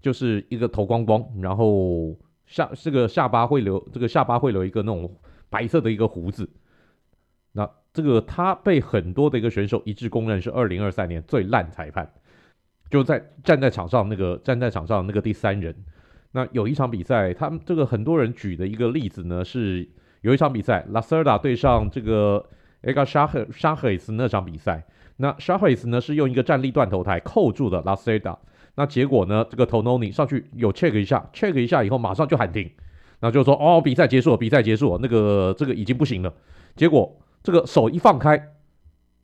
[0.00, 5.16] 就是一个头光光，然后下这个下巴会留这个下巴会留一个那种
[5.48, 6.48] 白色的一个胡子，
[7.52, 7.70] 那。
[7.94, 12.04] 这个他被很多的一个选手一致公认是二零二三年最烂裁判，
[12.90, 15.72] 就在站在场上那个站在场上那个第三人。
[16.32, 19.88] 那有一场比赛，他们这个很多人举的一个例子呢，是
[20.22, 22.44] 有一场比赛，Lacerda 对上这个
[22.82, 24.84] Edgar Shaffris 那场比赛。
[25.16, 28.36] 那 Shaffris 呢是用一个站立断头台扣住的 Lacerda，
[28.76, 32.70] 那结果呢，这个 Tononi 上去有 check 一下，check 一下以后马上就喊停，
[33.20, 36.32] 那就说哦，比赛结束了，比赛结束了，那个这个已经不行了。
[36.76, 37.16] 结果。
[37.46, 38.42] 这个手一放开，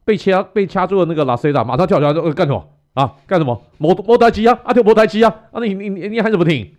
[0.05, 3.17] 被掐被掐住的那个拉塞达马上跳起来，说干什么啊？
[3.27, 3.63] 干什么？
[3.79, 4.61] 摩摩台机啊？
[4.63, 5.35] 啊跳摩台机啊？
[5.51, 6.71] 啊你你你你喊什么停？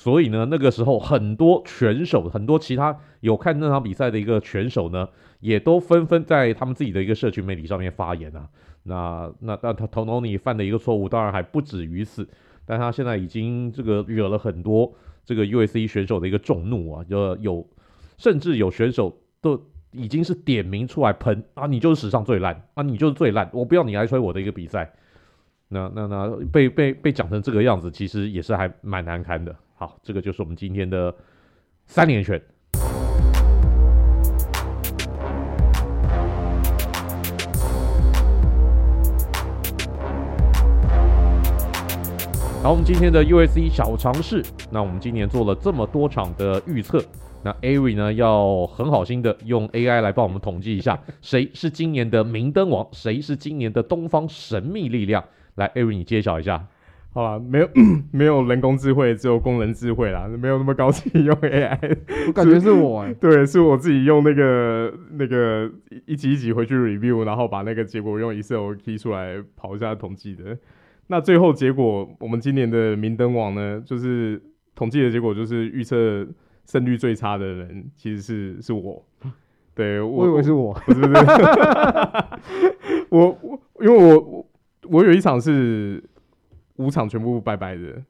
[0.00, 5.06] 所以呢，那个时候很多拳手，很多其他有看那场比赛的一个拳手呢，
[5.40, 8.48] 也都纷纷在他们自己的一个社群媒体上面发言啊。
[8.84, 12.26] 那那那他 Tononi 犯的一个错误，当然还不止于此，
[12.64, 14.90] 但他现在已经这个惹了很多
[15.22, 17.68] 这个 USC 选手的一个众怒啊，就有
[18.16, 19.62] 甚至有选手都。
[19.92, 21.66] 已经是点名出来喷啊！
[21.66, 22.82] 你就是史上最烂啊！
[22.84, 23.50] 你就是最烂！
[23.52, 24.88] 我不要你来吹我的一个比赛。
[25.66, 29.52] 那那那被被被讲成这个样子，其实也是还蛮难堪的。
[29.80, 31.14] 好，这个就是我们今天的
[31.86, 32.38] 三连拳。
[42.62, 44.44] 好，我们今天的 USC 小尝试。
[44.70, 47.02] 那我们今年做了这么多场的预测。
[47.42, 55.24] 那 Ari 呢，要很好心的用 AI 来帮我们统计一下，谁是今年的明灯王，谁是今年的东方神秘力量？
[55.54, 56.66] 来，Ari 你揭晓一下。
[57.12, 57.68] 好吧，没有
[58.12, 61.98] 没有人工智慧，只有工人智慧啦，没有那么高级用 AI。
[62.28, 65.70] 我感觉是我、欸， 对，是我自己用那个那个
[66.06, 70.56] 一集一集回去 review，然后把那个结果用 Excel key 出来跑一下统计的。
[71.08, 74.40] 那最后结果，我们今年的明灯王呢，就是
[74.74, 76.26] 统计的结果就是预测。
[76.66, 79.04] 胜率最差的人其实是是我，
[79.74, 81.24] 对，我，我以为是我，不是 不是，
[83.08, 84.46] 我我因为我我
[84.82, 86.00] 我有一场是
[86.80, 88.02] 五场全部拜拜的，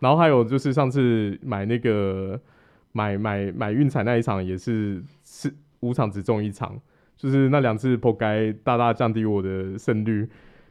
[0.00, 2.40] 然后还有就是上次买那个
[2.92, 6.80] 买买买运彩那一场也是是五场只中一场，
[7.16, 10.28] 就是那两次扑街大大降低我的胜率，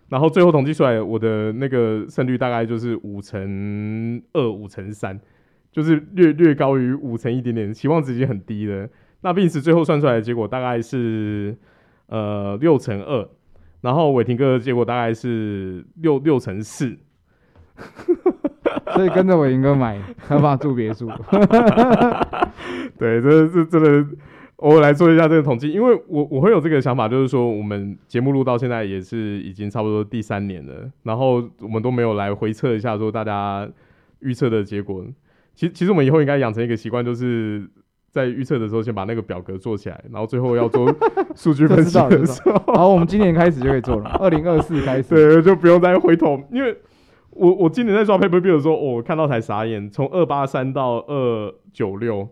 [0.09, 5.19] 然后最后统计出来我的那个胜率大概就是五成二五成三。
[5.71, 8.87] 就是略略高于五成一点点，期望值已经很低了。
[9.19, 11.53] 那并且最后算出来的结果大概是
[12.07, 13.27] 呃六成二，
[13.81, 16.97] 然后伟霆哥的结果大概是六六成四，
[18.93, 21.09] 所以跟着伟霆哥买，他爸住别墅。
[22.97, 24.05] 对，这这真的，
[24.57, 33.67] 我来做一下这个统计，因为我我会有这个想法，就是说我们节目录到现在也是已经差不多第三年了，然后我们都没有来回测一下说大家
[34.19, 35.03] 预测的结果。
[35.53, 37.65] 其实，其实我们以后应该养成一个习惯，就是
[38.09, 40.93] 在预测的时候先把那个表格做起来，然后最后要做
[41.35, 46.77] 数据分析的时候，好，我们今年开始就可以做了，二零二四开始，对，就不用再回头，因为
[47.35, 52.27] 我我今年在抓 Paper Build 的时候，我看到才傻眼，从二八三到二九六，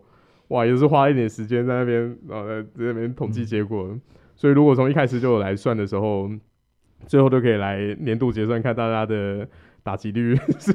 [0.48, 4.00] 哇，也是花一点时间在那边，然后在在那边统计结果，嗯、
[4.34, 6.30] 所以如果从一开始就有来算的时候，
[7.06, 9.46] 最后都可以来年度结算，看大家的
[9.82, 10.72] 打击率 是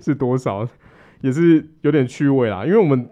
[0.00, 0.66] 是多少。
[1.20, 3.10] 也是有点趣味啦，因为我们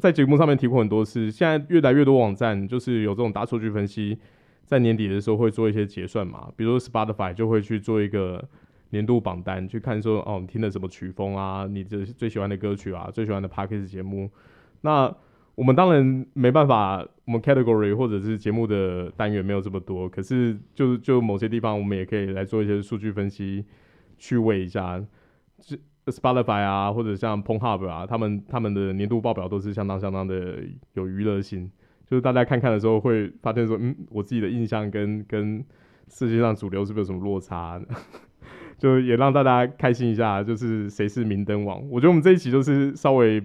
[0.00, 4.18] 在节目上面提过很多次，现在越来越多网站就是有这种大数据分析，
[4.64, 8.42] 在年底的时候会做一些结算嘛，比如说 Spotify 就会去做一个
[8.90, 14.30] 年度榜单，去看说哦，你听的什么曲风啊，你这最喜欢的歌曲啊，最喜欢的 Podcast 节目。
[14.80, 15.14] 那
[15.54, 23.64] 我们当然没办法，我们 Category 或者是节目的单元没有这么多，可是就就某些地方我们也可以来做一些数据分析，
[24.16, 25.04] 趣味一下。
[26.06, 30.58] Spotify 啊，或者像 Pornhub 啊，他们他们的年度报表都是相当相当的
[30.94, 31.70] 有娱乐性，
[32.06, 35.62] 就是大家看看的时候会发现说，嗯，我自己的印象跟跟
[36.08, 37.78] 世界上主流是不是有什么落差？
[38.78, 41.82] 就也让大家开心一下，就是谁是明灯王？
[41.90, 43.42] 我觉得我们这一期就是稍微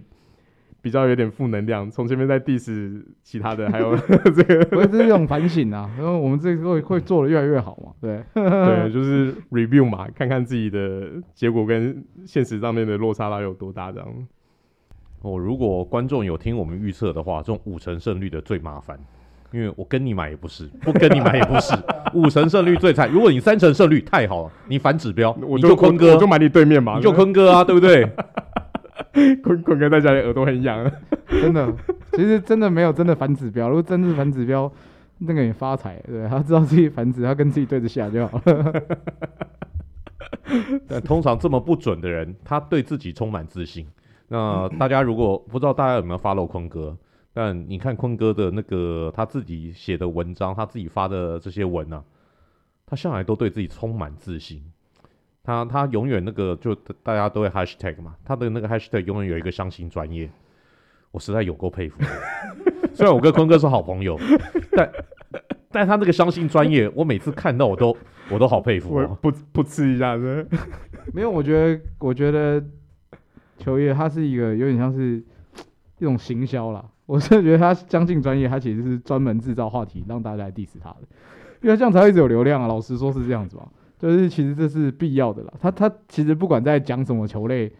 [0.81, 3.95] 比较有点负能量，从前面在 diss 其他的，还有
[4.35, 14.07] 这个，我这是一种反省啊，然后我们这个会会做的越来越好嘛，对，对，就是 review 嘛，看看自己的结果跟现实上面的落差到底有多大这样。
[15.21, 18.99] 哦，如果观众有听我们预测的话，这种五成胜率的最麻烦。
[19.53, 21.73] 因为我跟你买也不是，不跟你买也不是，
[22.13, 23.09] 五成胜率最惨。
[23.09, 28.09] 如果你三成胜率太好了，你反指标，我就坤哥，我就买你对面嘛，你就坤哥啊，对不对？
[29.43, 30.91] 坤坤哥在家里耳朵很痒，
[31.29, 31.71] 真的，
[32.13, 33.69] 其实真的没有真的反指标。
[33.69, 34.71] 如果真是反指标，
[35.19, 38.83] 那个也发财，对，他知道自己反指，他跟自己对着下就好了。
[40.87, 43.85] 但通常这么不准的人，他对自己充满自信。
[44.29, 46.97] 那大家如果不知道大家有没有 follow 坤哥？
[47.33, 52.03] 但你看坤哥的那个他自己写的文章，他自己发的这些文啊，
[52.85, 54.63] 他向来都对自己充满自信。
[55.43, 60.29] 他他永远那个就大家都会 hashtag 嘛，他的那个 hashtag 永远有一个相信专业，
[61.11, 61.99] 我实在有够佩服。
[62.93, 64.17] 虽然我跟坤哥是好朋友，
[64.71, 64.91] 但
[65.71, 67.97] 但他那个相信专业，我每次看到我都
[68.29, 68.93] 我都好佩服。
[68.93, 70.47] 我不不吃一下子，
[71.13, 72.63] 没有，我觉得我觉得
[73.57, 75.17] 球爷他是一个有点像是
[75.97, 76.85] 一种行销啦。
[77.05, 81.07] 我是觉得他将近专业，他其实是专门制造话题让大家来 diss 他的，
[81.61, 82.67] 因为这样才会一直有流量啊。
[82.67, 83.63] 老实说是这样子嘛，
[83.99, 85.53] 就是其实这是必要的啦。
[85.59, 87.71] 他他其实不管在讲什么球类，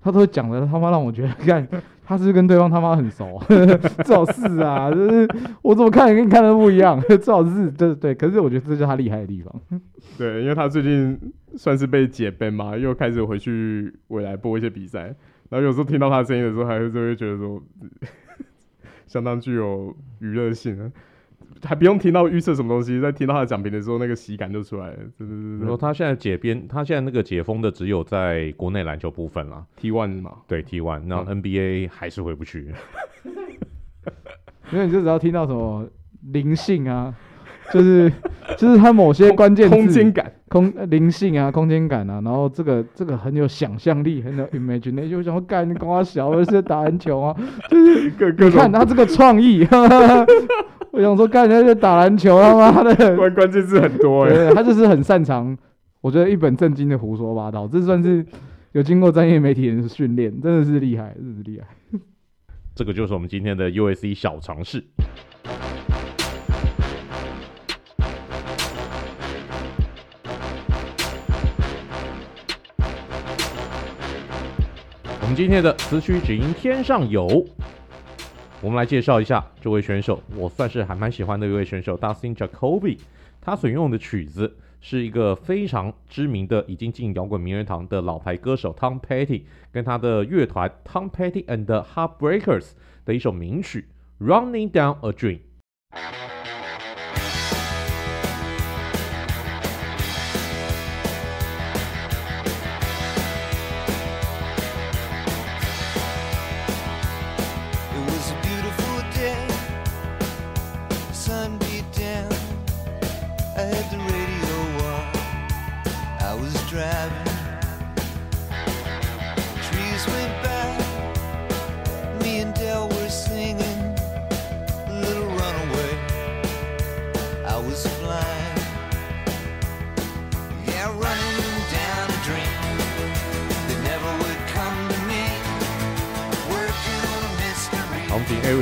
[0.00, 1.68] 他都讲的他妈让我觉得， 看
[2.02, 3.38] 他是跟对方他妈很熟，
[4.04, 5.28] 最好是啊，就是
[5.62, 8.14] 我怎么看也跟你看的不一样， 最好是对对。
[8.14, 9.54] 可是我觉得这就是他厉害的地方。
[10.16, 11.16] 对，因为他最近
[11.56, 15.14] 算是被解编嘛，又开始回去未来播一些比赛，
[15.50, 17.62] 然后有时候听到他声音的时候，还是就会觉得说。
[19.10, 20.92] 相当具有娱乐性啊，
[21.64, 24.96] 还不用听到预测什么东西，在听到他的讲评的时候，那个喜感就出来了。
[25.18, 25.58] 对对对。
[25.58, 30.36] 然后他现在解编，他现在那个解封的只有在国内篮球部分了，T one 嘛。
[30.46, 32.72] 对 T one，那 NBA 还是回不去。
[34.72, 35.84] 因为你就只要听到什么
[36.32, 37.12] 灵性啊。
[37.72, 38.12] 就是
[38.56, 47.36] 就是他某些关键空间感、空灵性啊、空间感啊，然后这个这个很有想象力，很有 imagination，就想说干你跟我小，而是打篮球啊，
[47.70, 49.66] 就是你看他这个创意，
[50.90, 55.56] 我想说干人家在打篮球，他妈的关关键字很多哎、欸，他就是很擅长，
[56.00, 58.26] 我觉得一本正经的胡说八道，这算是
[58.72, 61.66] 有经过专业媒体人训练，真的是厉害，真的是厉害。
[62.74, 64.82] 这个就是我们今天的 USC 小常识。
[75.36, 77.46] 今天的词曲只应天上有，
[78.60, 82.98] 我们来介绍一下这位选手，我算是还蛮喜欢的一位选手，Dustin Jacoby。
[83.40, 92.72] 他所用的曲子是一个非常知名的，已经进摇滚名人堂的老牌歌手 Tom Petty 跟他的乐团 Tom Petty and the Heartbreakers
[93.06, 93.86] 的一首名曲
[94.26, 95.38] 《Running Down a Dream》。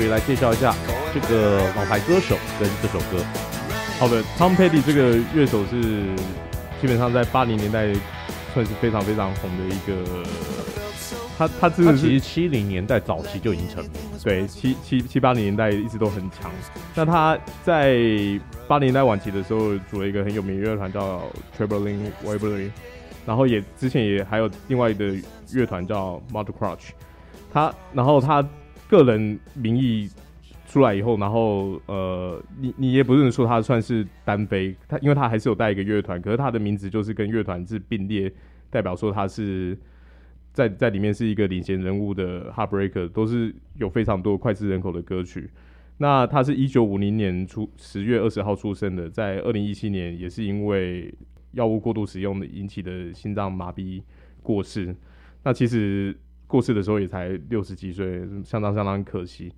[0.09, 0.74] 来介绍一下
[1.12, 3.24] 这个老牌歌手跟这首歌。
[3.98, 5.81] 好的，Tom Petty 这个乐手是
[6.81, 7.92] 基本上在八零年代
[8.55, 10.24] 算是非常非常红的一个。
[11.37, 16.51] 他他真的是其实七零年代早期就已经成名，对，七七七八零年代一直都很强。
[16.94, 17.96] 那他在
[18.66, 21.22] 八零年代晚期的时候组了一个很有名的乐团叫
[21.57, 22.70] Traveling Wilburys，
[23.26, 25.14] 然后也之前也还有另外一个
[25.53, 26.91] 乐团叫 Mother Crush。
[27.53, 28.45] 他然后他。
[28.89, 30.09] 个人名义
[30.66, 38.32] 出来以后，然后呃，你你也不是说他算是单飞，他因为他还是有带一个乐团，可是他的名字就是跟乐团是并列，
[38.70, 39.78] 代表说他是
[40.53, 45.51] 在在里面是一个领衔人物的 Heartbreaker，都是有非常多脍炙人口的歌曲。
[45.99, 51.14] 那他是一九五零年出十月二十号出生的，在二零一七年也是因为
[51.53, 54.03] 药物过度使用的引起的心脏麻痹
[54.43, 54.95] 过世。
[55.43, 56.16] 那其实。
[56.49, 59.53] 过世的时候也才六十几岁，相当相当可惜。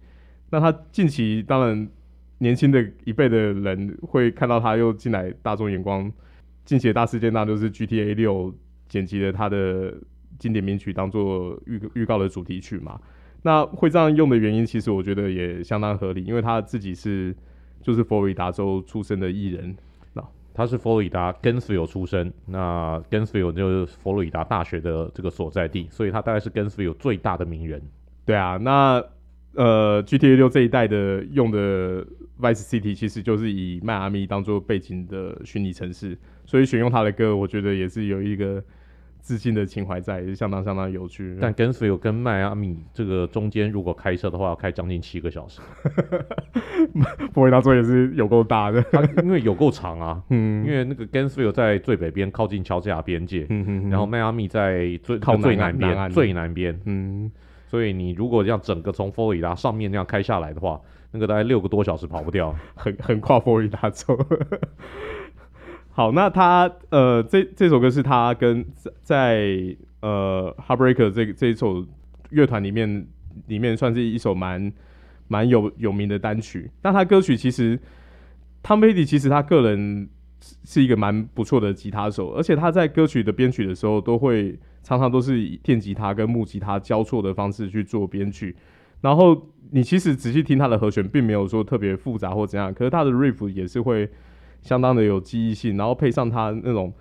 [0.51, 1.88] 那他近期当然
[2.38, 6.12] 年轻的一辈的人会看到他又进来大众眼光，
[6.64, 8.55] 近期的大事件，那就是 GTA 六
[8.88, 9.95] 剪辑了他的
[10.38, 13.01] 经典名曲当做预预告的主题曲嘛。
[13.43, 17.34] 那会这样用的原因，其实我觉得也相当合理，因为他自己是
[17.80, 19.74] 就是佛罗里达州出生的艺人，
[20.61, 27.80] 他是佛罗里达 Gainesville 出生，那 Gainesville 就是佛罗里达大学的这个所在地，所以他大概是 Gainesville 最大的名人。
[28.26, 29.02] 对啊，那
[29.54, 32.04] 呃 GTA 六这一代的用的
[32.38, 38.62] Vice City 其实就是以迈阿密当做背景的虚拟城市，所以选用他的歌，我觉得也是有一个。
[39.21, 41.37] 自信的情怀在，也是相当相当有趣。
[41.41, 45.61] 但 Gainesville 跟迈阿密这个中间，如果开车的话，要开将近七个小时。
[47.33, 48.85] 佛罗里达州也是有够大的，
[49.23, 50.23] 因为有够长啊。
[50.31, 53.47] 嗯，因为那个 Gainesville 在最北边，靠近乔治亚边界。
[53.51, 53.91] 嗯哼哼。
[53.91, 56.81] 然后迈阿密在最靠最南边，最南边。
[56.87, 57.31] 嗯。
[57.66, 60.81] 所以你如果这样整个从佛罗里达上面那样开下来的话，
[61.12, 64.18] 那个大概六个多小时跑不掉，很很跨佛罗里达州。
[66.01, 71.84] 好，那他呃，这这首歌是他跟在，在呃 Heartbreaker 这这一首
[72.30, 73.07] 乐团里面
[73.48, 74.72] 里面算是一首蛮
[75.28, 76.70] 蛮有有名的单曲。
[76.80, 77.78] 那他歌曲其实
[78.62, 80.09] Tom Petty 其实他个人
[80.64, 88.57] 是一个蛮不错的吉他手，而且他在歌曲的编曲的时候，都会常常都是以电吉他跟木吉他交错的方式去做编曲。
[89.03, 94.09] 然后你其实仔细听他的和弦，并没有说特别复杂或怎样，可是他的 riff 也是会。
[94.62, 96.92] 相当的有记忆性，然后配上他那种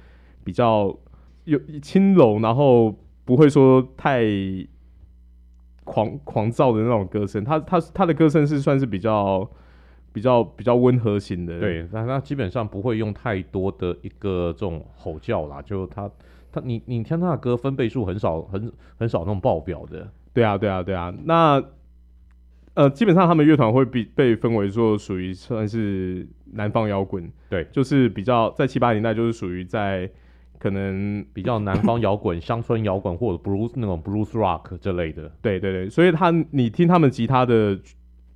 [0.44, 0.96] 比较
[1.44, 2.96] 有轻柔，然后
[3.26, 4.24] 不会说太
[5.84, 7.44] 狂狂躁的那种歌声。
[7.44, 9.50] 他他他的歌声是算是比较
[10.14, 11.60] 比较比较温和型的。
[11.60, 15.62] 对，但他基本上不会用太多的一个这种吼叫啦。
[15.62, 16.10] 就他
[16.52, 20.10] 他你你听他的歌分贝数很少，很很少那种爆表的。
[20.34, 21.64] 对啊对啊对啊，那。
[22.76, 30.10] 呃，基本上他们乐团会比被分为说属于算是南方摇滚，对，就是比较在七八年代就是属于在
[30.58, 35.30] 可能比较南方摇滚、乡村摇滚或者 blues 那种 blues rock 这类的。
[35.42, 37.78] 对对对，所以他你听他们吉他的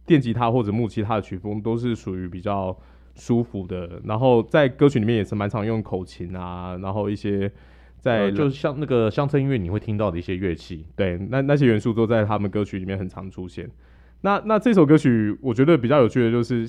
[0.06, 2.78] 电吉他或者木吉他的曲风都是属于比较
[3.16, 7.50] 舒服的，然后在歌曲里面也是蛮常用口琴啊，然后一些
[8.00, 13.70] 在、呃、就是像那个乡村音乐你会听到的一些乐器，对，那那些元素都在他们歌曲里面很常出现。
[14.26, 16.66] 那那这首歌曲，我觉得比较有趣的就是，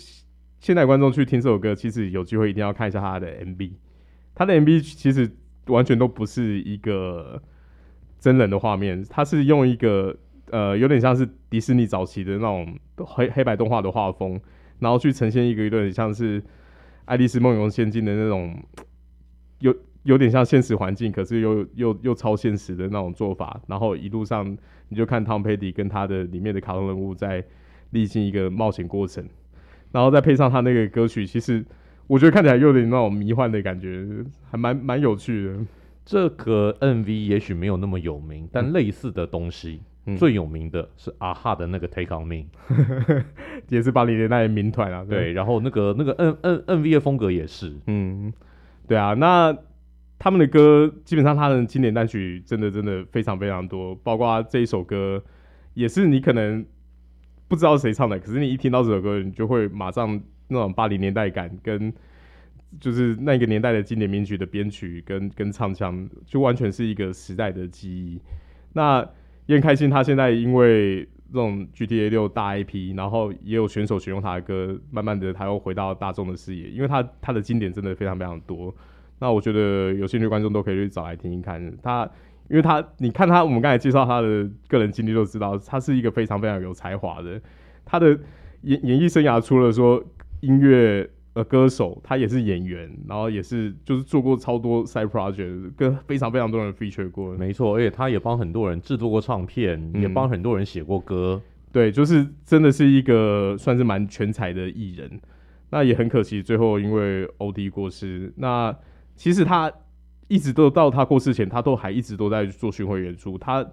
[0.58, 3.70] 现代观众去听这首歌，其实有机会一定要看一下他的 MV。
[4.34, 5.30] 他的 MV 其实
[5.66, 7.40] 完全都不是一个
[8.18, 10.16] 真人的画面，他是用一个
[10.50, 14.40] 呃有点像是迪士尼早期的那种黑黑白动画的画风，
[14.80, 16.42] 然后去呈现一个有点像是
[17.04, 18.60] 《爱丽丝梦游仙境》的那种
[19.60, 19.72] 有
[20.04, 24.56] 有点像现实环境，可是又又又超现实的那种做法，然后一路上。
[24.90, 27.42] 你就看 Tom Petty 跟他的里面的卡通人物在
[27.90, 29.26] 历经一个冒险过程，
[29.90, 31.64] 然后再配上他那个歌曲，其实
[32.06, 34.06] 我觉得看起来又有点那种迷幻的感觉，
[34.50, 35.58] 还蛮蛮有趣的。
[36.04, 42.44] 这个 MV 也许没有那么有名，但类似的东西、嗯、最有名的是阿哈的那个 Take On Me，
[43.70, 45.04] 也是八零年代的民团啊。
[45.08, 48.30] 对，然后那个那个 N N N V 的风格也是，嗯，
[48.86, 49.56] 对啊，那。
[50.18, 55.22] 他们的歌基本上，他的经典单曲真的真的非常非常多，包括这一首歌，
[55.74, 56.64] 也是你可能
[57.46, 61.92] 不知道谁唱的，可是你一听到这首歌，你就会马上那种八零年代感，跟
[62.80, 68.20] 就是那个年代的经典名曲的编曲跟跟唱腔，就完全是一个时代的记忆。
[68.72, 69.06] 那
[69.46, 78.74] 也很开心，他现在因为这种 GTA 六大 IP，然后也有选手选用他的歌，慢慢的他又回到大众的视野，因为他他的经典真的非常非常多。
[79.18, 82.08] 那我觉得有兴趣观众都可以去找来听听看他，
[82.50, 87.40] 因为他你看他，我们刚才介绍他的个人经历就知道，他是一个非常非常有才华的。
[87.84, 88.18] 他的
[88.62, 90.02] 演演艺生涯除了说
[90.40, 97.34] 音乐呃歌手，他也是演员，然后也是就是做过超多 side project，跟非常非常多人 feature 过。
[97.36, 101.40] 没错，而且他也帮很多人制作过唱片，也帮很多人写过歌。
[101.72, 105.10] 对，就是真的是一个算是蛮全才的艺人。
[105.70, 108.32] 那也很可惜，最后因为 OD 过世。
[108.36, 108.74] 那
[109.16, 109.72] 其实他
[110.28, 113.38] 一直都到他过世前，他都还一直都在做巡回演出。
[113.38, 113.66] 他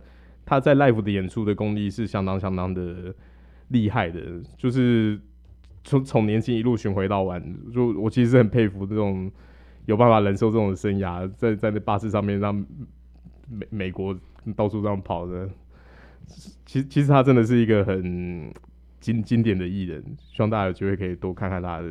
[0.46, 3.14] 他在 live 的演出的功力是相当相当的
[3.70, 4.20] 厉害的，
[4.58, 5.20] 就是
[5.84, 7.42] 从从年轻一路巡回到晚。
[7.74, 9.32] 就我其实很佩服这种
[9.86, 12.54] 有办法忍受这种生涯，在在那巴士上面让
[13.50, 14.16] 美美国
[14.56, 15.50] 到处这样跑的。
[16.66, 18.54] 其实其实他真的是一个很
[19.00, 21.88] 经经典的艺人，希望大家有机会可以多看看他的，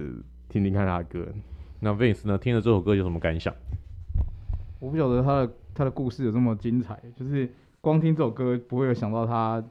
[0.48, 1.26] 听听看他的歌。
[1.80, 2.36] 那 Vince 呢？
[2.36, 3.54] 听了这首歌有什么感想？
[4.78, 7.48] 我不晓得他的他的故事有这么精彩，就是
[7.80, 9.62] 光听这首歌不会有想到他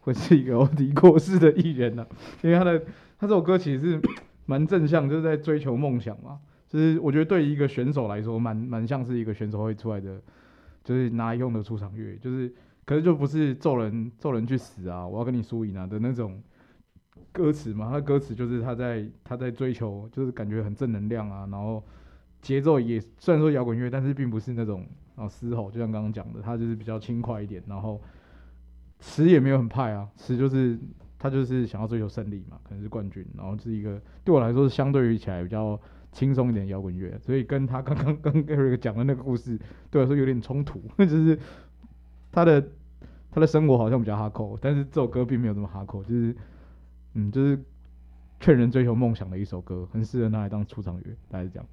[0.00, 2.08] 会是一个 OD 过世的艺人呢、啊。
[2.42, 2.78] 因为他的
[3.18, 4.00] 他这首歌其实是
[4.46, 6.40] 蛮正向，就是在追求梦想嘛。
[6.68, 10.18] 就是我觉得对于一个选手来说，蛮蛮像是一个选手会出来的，
[10.82, 12.50] 就是拿来用的出场乐，就是
[12.86, 16.40] 可是就不是咒人咒人去死啊，我要跟你输赢啊的那种
[17.32, 17.90] 歌词嘛。
[17.90, 21.82] 他歌词就是他在他在追求，就是感觉很正能量啊，然后
[22.40, 24.86] 节奏也虽然说摇滚乐，但是并不是那种
[25.16, 28.00] 啊嘶吼，就像刚刚讲的，他就是比较轻快一点，然后
[28.98, 30.78] 词也没有很派啊，词就是
[31.18, 35.80] 他就是想要追求胜利嘛，可能是冠军，然后是一个对我来说是相对于起来比较。
[36.12, 39.56] 轻松一点摇滚乐，所以跟他刚刚 跟 Eric 讲的那个故事，
[39.92, 40.82] 对我来说有点冲突。
[40.98, 41.38] 就是
[42.32, 42.60] 他的
[43.30, 46.34] 他的生活好像比较哈扣，但是这首歌并没有这么哈扣，就是
[47.14, 47.58] 嗯，就是
[48.38, 51.04] 劝人追求梦想的一首歌，很适合拿来当出场乐。
[51.28, 51.66] 大概是这样。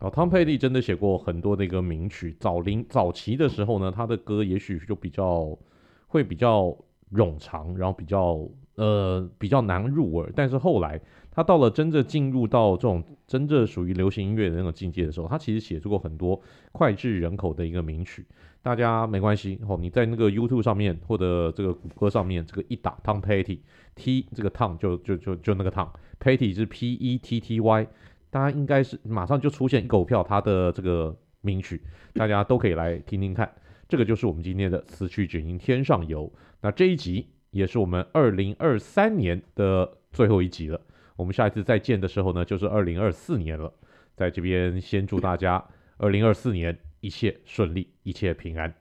[0.00, 2.36] 哦，Tom Petty 真的写过很多那个名曲。
[2.40, 5.58] 早零早期的时候呢，他的歌也许就比较
[6.06, 6.76] 会比较
[7.12, 8.40] 冗长，然后比较
[8.76, 11.00] 呃比较难入耳，但是后来。
[11.30, 16.40] 他到了真正进入到这种真正属于流行音乐的那种境界的时候，他其实写出过很多
[16.72, 18.26] 脍炙人口的一个名曲。
[18.62, 27.86] 大家没关系哦，你在那个 YouTube 上面或者这个谷歌上面，这个一打 Tom Petty，T 这个 Tom 就就就就那个 Tom，Petty 是 P E T T Y，
[28.28, 31.80] 大家应该是马上就出现一狗票他的这个名曲，
[32.12, 33.50] 大家都可以来听听看。
[33.88, 36.30] 这个就是我们今天的词曲只应天上有。
[36.60, 40.78] 那这一集也是我们二零二三年的最后一集了。
[41.20, 43.70] 我们下一次再见的时候呢，就是二零二四年了。
[44.16, 45.62] 在这边先祝大家
[45.98, 48.72] 二零二四年一切顺利，一切平安。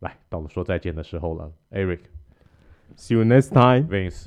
[0.00, 4.26] 来，到了说再见的时候了，Eric，See you next time，Vince，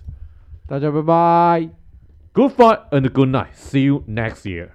[0.68, 1.70] 大家拜拜
[2.34, 4.70] ，Good fight and good night，See you next year。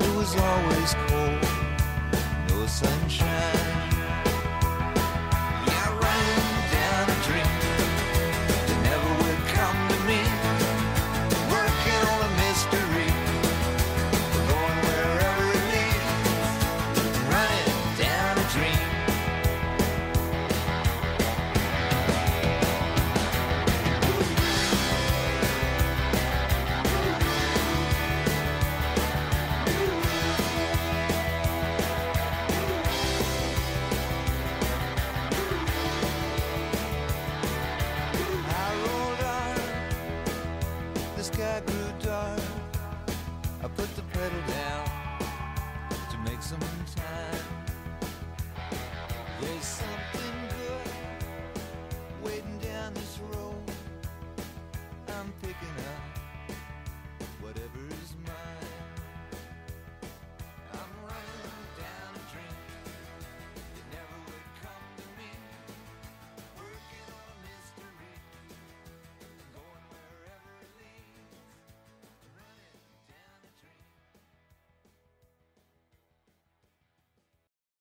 [0.00, 1.42] It was always cold,
[2.50, 3.81] no sunshine.